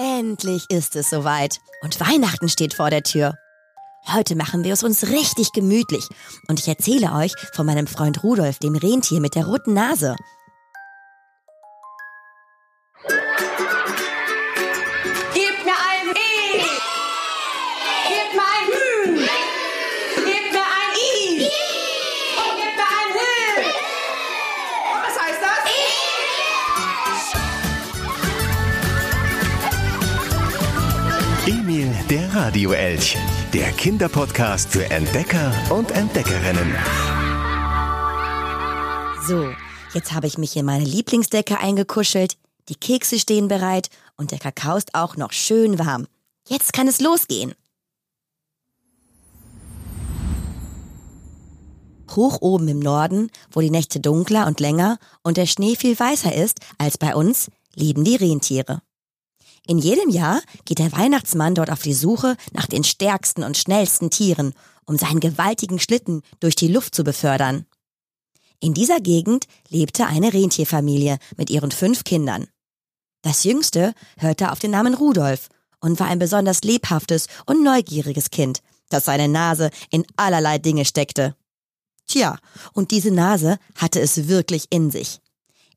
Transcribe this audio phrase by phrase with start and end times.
[0.00, 3.34] Endlich ist es soweit und Weihnachten steht vor der Tür.
[4.06, 6.06] Heute machen wir es uns richtig gemütlich
[6.46, 10.14] und ich erzähle euch von meinem Freund Rudolf, dem Rentier mit der roten Nase.
[31.58, 33.16] Emil, der Radioelch.
[33.52, 36.76] Der Kinderpodcast für Entdecker und Entdeckerinnen.
[39.26, 39.50] So,
[39.92, 42.36] jetzt habe ich mich in meine Lieblingsdecke eingekuschelt,
[42.68, 46.06] die Kekse stehen bereit und der Kakao ist auch noch schön warm.
[46.46, 47.54] Jetzt kann es losgehen.
[52.14, 56.32] Hoch oben im Norden, wo die Nächte dunkler und länger und der Schnee viel weißer
[56.32, 58.80] ist als bei uns, leben die Rentiere.
[59.68, 64.08] In jedem Jahr geht der Weihnachtsmann dort auf die Suche nach den stärksten und schnellsten
[64.08, 64.54] Tieren,
[64.86, 67.66] um seinen gewaltigen Schlitten durch die Luft zu befördern.
[68.60, 72.46] In dieser Gegend lebte eine Rentierfamilie mit ihren fünf Kindern.
[73.20, 78.62] Das jüngste hörte auf den Namen Rudolf und war ein besonders lebhaftes und neugieriges Kind,
[78.88, 81.36] das seine Nase in allerlei Dinge steckte.
[82.06, 82.38] Tja,
[82.72, 85.20] und diese Nase hatte es wirklich in sich.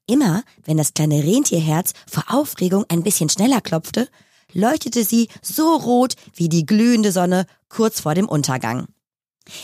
[0.07, 4.09] Immer, wenn das kleine Rentierherz vor Aufregung ein bisschen schneller klopfte,
[4.53, 8.88] leuchtete sie so rot wie die glühende Sonne kurz vor dem Untergang.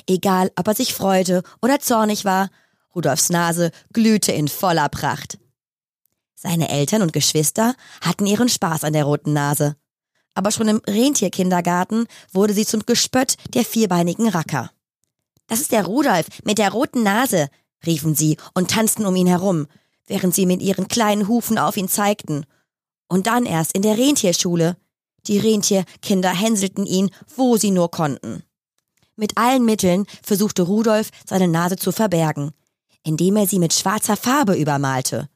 [0.08, 2.50] Egal, ob er sich freute oder zornig war,
[2.96, 5.38] Rudolfs Nase glühte in voller Pracht.
[6.36, 9.76] Seine Eltern und Geschwister hatten ihren Spaß an der roten Nase.
[10.34, 14.72] Aber schon im Rentierkindergarten wurde sie zum Gespött der vierbeinigen Racker.
[15.48, 17.50] Das ist der Rudolf mit der roten Nase,
[17.86, 19.68] riefen sie und tanzten um ihn herum,
[20.08, 22.46] während sie mit ihren kleinen Hufen auf ihn zeigten.
[23.08, 24.78] Und dann erst in der Rentierschule.
[25.28, 28.44] Die Rentierkinder hänselten ihn, wo sie nur konnten.
[29.16, 32.52] Mit allen Mitteln versuchte Rudolf, seine Nase zu verbergen,
[33.04, 35.30] indem er sie mit schwarzer Farbe übermalte.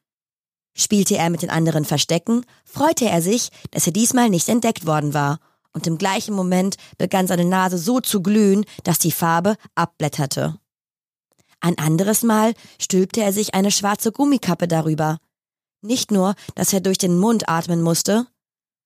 [0.73, 5.13] Spielte er mit den anderen Verstecken, freute er sich, dass er diesmal nicht entdeckt worden
[5.13, 5.39] war,
[5.73, 10.60] und im gleichen Moment begann seine Nase so zu glühen, dass die Farbe abblätterte.
[11.61, 15.19] Ein anderes Mal stülpte er sich eine schwarze Gummikappe darüber.
[15.81, 18.27] Nicht nur, dass er durch den Mund atmen musste,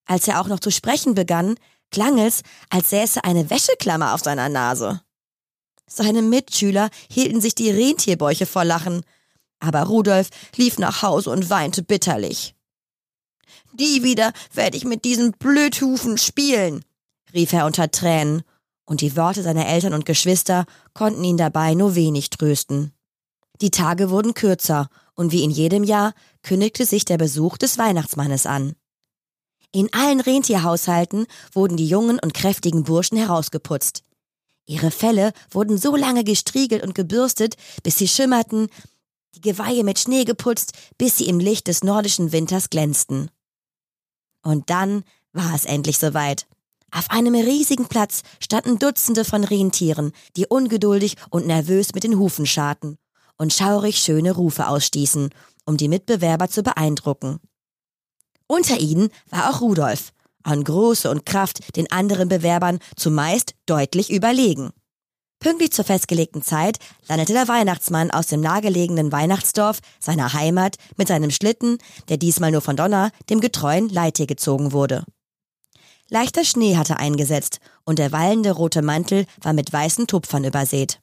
[0.05, 1.55] als er auch noch zu sprechen begann,
[1.91, 5.01] klang es, als säße eine Wäscheklammer auf seiner Nase.
[5.87, 9.03] Seine Mitschüler hielten sich die Rentierbäuche vor Lachen,
[9.59, 12.55] aber Rudolf lief nach Hause und weinte bitterlich.
[13.73, 16.83] Die wieder werde ich mit diesen Blödhufen spielen,
[17.33, 18.43] rief er unter Tränen
[18.85, 22.93] und die Worte seiner Eltern und Geschwister konnten ihn dabei nur wenig trösten.
[23.61, 26.13] Die Tage wurden kürzer, und wie in jedem Jahr
[26.43, 28.75] kündigte sich der Besuch des Weihnachtsmannes an.
[29.71, 34.03] In allen Rentierhaushalten wurden die jungen und kräftigen Burschen herausgeputzt.
[34.65, 38.67] Ihre Felle wurden so lange gestriegelt und gebürstet, bis sie schimmerten,
[39.35, 43.29] die Geweihe mit Schnee geputzt, bis sie im Licht des nordischen Winters glänzten.
[44.41, 45.03] Und dann
[45.33, 46.47] war es endlich soweit.
[46.95, 52.45] Auf einem riesigen Platz standen Dutzende von Rentieren, die ungeduldig und nervös mit den Hufen
[52.45, 52.97] scharten
[53.37, 55.29] und schaurig schöne Rufe ausstießen,
[55.65, 57.41] um die Mitbewerber zu beeindrucken.
[58.47, 60.13] Unter ihnen war auch Rudolf,
[60.43, 64.69] an Größe und Kraft den anderen Bewerbern zumeist deutlich überlegen.
[65.41, 66.77] Pünktlich zur festgelegten Zeit
[67.09, 72.61] landete der Weihnachtsmann aus dem nahegelegenen Weihnachtsdorf seiner Heimat mit seinem Schlitten, der diesmal nur
[72.61, 75.03] von Donner, dem getreuen Leittier gezogen wurde.
[76.09, 81.01] Leichter Schnee hatte eingesetzt und der wallende rote Mantel war mit weißen Tupfern übersät.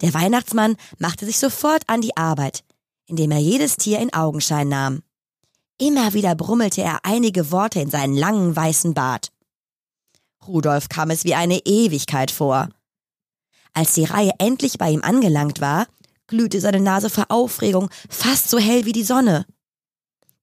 [0.00, 2.64] Der Weihnachtsmann machte sich sofort an die Arbeit,
[3.06, 5.02] indem er jedes Tier in Augenschein nahm.
[5.78, 9.32] Immer wieder brummelte er einige Worte in seinen langen weißen Bart.
[10.46, 12.68] Rudolf kam es wie eine Ewigkeit vor.
[13.74, 15.86] Als die Reihe endlich bei ihm angelangt war,
[16.26, 19.46] glühte seine Nase vor Aufregung fast so hell wie die Sonne.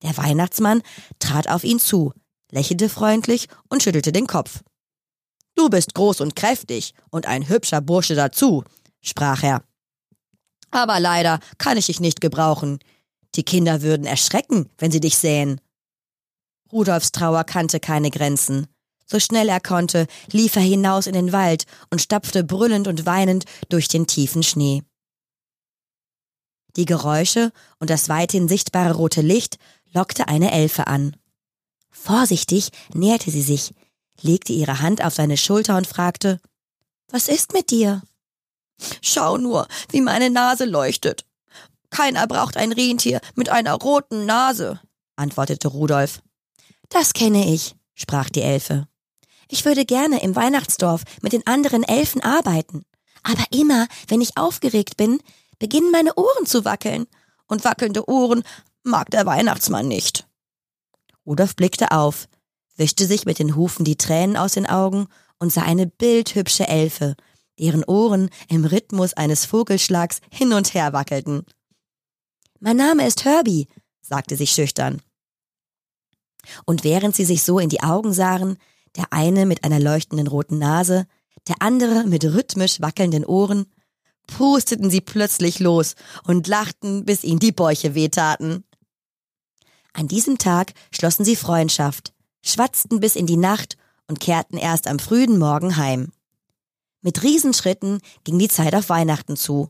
[0.02, 0.82] Der Weihnachtsmann
[1.20, 2.14] trat auf ihn zu,
[2.52, 4.62] lächelte freundlich und schüttelte den Kopf.
[5.56, 8.64] Du bist groß und kräftig und ein hübscher Bursche dazu,
[9.02, 9.64] sprach er.
[10.72, 12.80] Aber leider kann ich dich nicht gebrauchen.
[13.36, 15.60] Die Kinder würden erschrecken, wenn sie dich sähen.
[16.72, 18.68] Rudolfs Trauer kannte keine Grenzen.
[19.06, 23.46] So schnell er konnte, lief er hinaus in den Wald und stapfte brüllend und weinend
[23.70, 24.84] durch den tiefen Schnee.
[26.76, 29.58] Die Geräusche und das weithin sichtbare rote Licht
[29.92, 31.16] lockte eine Elfe an.
[31.92, 33.74] Vorsichtig näherte sie sich,
[34.22, 36.40] legte ihre Hand auf seine Schulter und fragte
[37.10, 38.02] Was ist mit dir?
[39.02, 41.26] Schau nur, wie meine Nase leuchtet.
[41.90, 44.80] Keiner braucht ein Rentier mit einer roten Nase,
[45.16, 46.22] antwortete Rudolf.
[46.90, 48.88] Das kenne ich, sprach die Elfe.
[49.50, 52.86] Ich würde gerne im Weihnachtsdorf mit den anderen Elfen arbeiten.
[53.24, 55.20] Aber immer, wenn ich aufgeregt bin,
[55.58, 57.08] beginnen meine Ohren zu wackeln.
[57.48, 58.44] Und wackelnde Ohren
[58.84, 60.29] mag der Weihnachtsmann nicht.
[61.30, 62.28] Rudolf blickte auf,
[62.76, 65.06] wischte sich mit den Hufen die Tränen aus den Augen
[65.38, 67.16] und sah eine bildhübsche Elfe,
[67.60, 71.46] deren Ohren im Rhythmus eines Vogelschlags hin und her wackelten.
[72.60, 73.68] Mein Name ist Herbie,
[74.02, 75.04] sagte sie schüchtern.
[76.66, 78.58] Und während sie sich so in die Augen sahen,
[78.96, 81.06] der eine mit einer leuchtenden roten Nase,
[81.48, 83.68] der andere mit rhythmisch wackelnden Ohren,
[84.26, 85.94] pusteten sie plötzlich los
[86.24, 88.64] und lachten, bis ihnen die Bäuche wehtaten.
[89.94, 92.14] An diesem Tag schlossen sie Freundschaft,
[92.44, 93.78] schwatzten bis in die Nacht
[94.08, 96.12] und kehrten erst am frühen Morgen heim.
[97.02, 99.70] Mit Riesenschritten ging die Zeit auf Weihnachten zu.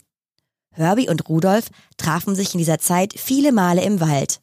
[0.72, 4.42] Herbie und Rudolf trafen sich in dieser Zeit viele Male im Wald.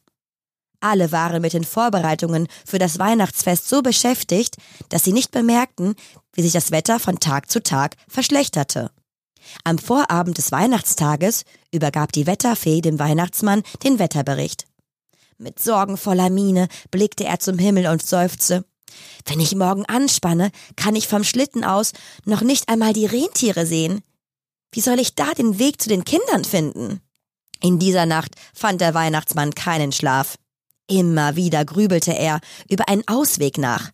[0.79, 4.57] Alle waren mit den Vorbereitungen für das Weihnachtsfest so beschäftigt,
[4.89, 5.95] dass sie nicht bemerkten,
[6.33, 8.91] wie sich das Wetter von Tag zu Tag verschlechterte.
[9.63, 14.66] Am Vorabend des Weihnachtstages übergab die Wetterfee dem Weihnachtsmann den Wetterbericht.
[15.39, 18.65] Mit sorgenvoller Miene blickte er zum Himmel und seufzte.
[19.25, 21.91] Wenn ich morgen anspanne, kann ich vom Schlitten aus
[22.25, 24.01] noch nicht einmal die Rentiere sehen.
[24.71, 27.01] Wie soll ich da den Weg zu den Kindern finden?
[27.61, 30.37] In dieser Nacht fand der Weihnachtsmann keinen Schlaf.
[30.89, 33.91] Immer wieder grübelte er über einen Ausweg nach.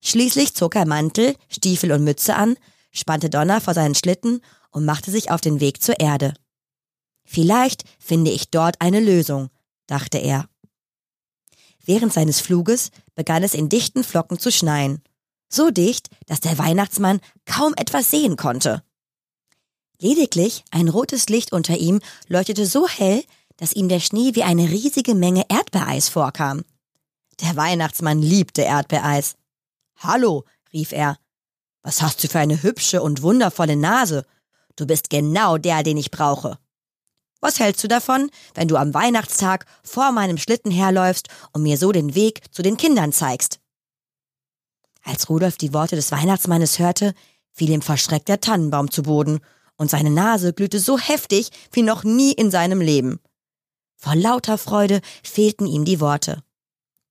[0.00, 2.56] Schließlich zog er Mantel, Stiefel und Mütze an,
[2.90, 4.40] spannte Donner vor seinen Schlitten
[4.72, 6.34] und machte sich auf den Weg zur Erde.
[7.24, 9.50] Vielleicht finde ich dort eine Lösung,
[9.92, 10.48] dachte er.
[11.84, 15.02] Während seines Fluges begann es in dichten Flocken zu schneien.
[15.48, 18.82] So dicht, dass der Weihnachtsmann kaum etwas sehen konnte.
[19.98, 23.22] Lediglich ein rotes Licht unter ihm leuchtete so hell,
[23.58, 26.64] dass ihm der Schnee wie eine riesige Menge Erdbeereis vorkam.
[27.40, 29.34] Der Weihnachtsmann liebte Erdbeereis.
[29.96, 31.18] Hallo, rief er.
[31.82, 34.24] Was hast du für eine hübsche und wundervolle Nase?
[34.76, 36.58] Du bist genau der, den ich brauche.
[37.42, 41.90] Was hältst du davon, wenn du am Weihnachtstag vor meinem Schlitten herläufst und mir so
[41.90, 43.58] den Weg zu den Kindern zeigst?
[45.02, 47.14] Als Rudolf die Worte des Weihnachtsmannes hörte,
[47.50, 49.40] fiel ihm verschreckt der Tannenbaum zu Boden,
[49.76, 53.18] und seine Nase glühte so heftig wie noch nie in seinem Leben.
[53.96, 56.44] Vor lauter Freude fehlten ihm die Worte.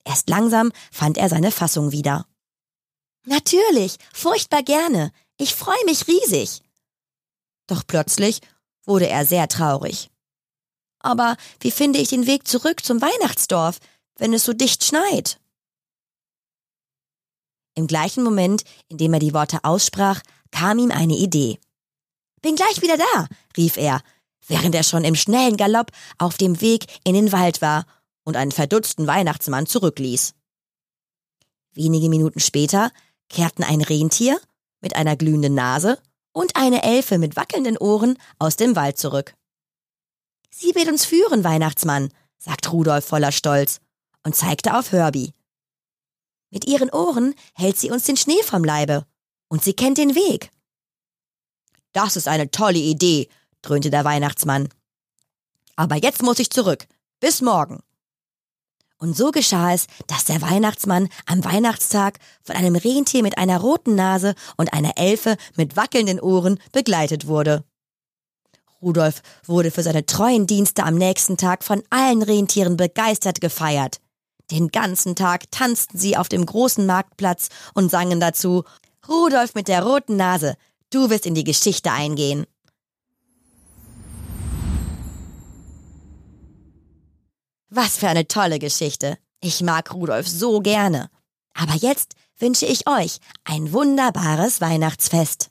[0.06, 2.26] Erst langsam fand er seine Fassung wieder.
[3.26, 5.12] Natürlich, furchtbar gerne.
[5.38, 6.62] Ich freue mich riesig.
[7.68, 8.40] Doch plötzlich
[8.86, 10.10] wurde er sehr traurig.
[11.02, 13.80] Aber wie finde ich den Weg zurück zum Weihnachtsdorf,
[14.18, 15.40] wenn es so dicht schneit?
[17.76, 20.22] Im gleichen Moment, in dem er die Worte aussprach,
[20.52, 21.60] kam ihm eine Idee.
[22.42, 24.02] Bin gleich wieder da, rief er,
[24.48, 27.86] während er schon im schnellen Galopp auf dem Weg in den Wald war
[28.24, 30.34] und einen verdutzten Weihnachtsmann zurückließ.
[31.74, 32.92] Wenige Minuten später
[33.30, 34.40] kehrten ein Rentier
[34.82, 35.98] mit einer glühenden Nase
[36.34, 39.36] und eine Elfe mit wackelnden Ohren aus dem Wald zurück.
[40.54, 43.80] Sie wird uns führen, Weihnachtsmann, sagt Rudolf voller Stolz
[44.24, 45.34] und zeigte auf Herbie.
[46.50, 49.06] Mit ihren Ohren hält sie uns den Schnee vom Leibe
[49.48, 50.52] und sie kennt den Weg.
[51.94, 53.30] Das ist eine tolle Idee,
[53.62, 54.70] dröhnte der Weihnachtsmann.
[55.76, 56.88] Aber jetzt muss ich zurück.
[57.20, 57.82] Bis morgen.
[58.98, 63.96] Und so geschah es, dass der Weihnachtsmann am Weihnachtstag von einem Rentier mit einer roten
[63.96, 67.64] Nase und einer Elfe mit wackelnden Ohren begleitet wurde.
[68.82, 74.00] Rudolf wurde für seine treuen Dienste am nächsten Tag von allen Rentieren begeistert gefeiert.
[74.50, 78.64] Den ganzen Tag tanzten sie auf dem großen Marktplatz und sangen dazu
[79.08, 80.56] Rudolf mit der roten Nase,
[80.90, 82.46] du wirst in die Geschichte eingehen.
[87.70, 89.18] Was für eine tolle Geschichte.
[89.40, 91.10] Ich mag Rudolf so gerne.
[91.54, 95.51] Aber jetzt wünsche ich euch ein wunderbares Weihnachtsfest.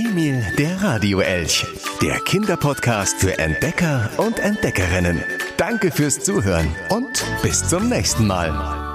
[0.00, 1.66] Emil, der Radioelch.
[2.00, 5.22] Der Kinderpodcast für Entdecker und Entdeckerinnen.
[5.58, 8.89] Danke fürs Zuhören und bis zum nächsten Mal.